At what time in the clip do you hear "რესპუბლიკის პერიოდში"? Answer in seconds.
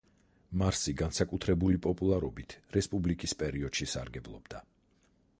2.77-3.87